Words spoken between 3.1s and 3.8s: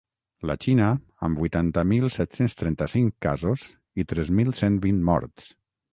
casos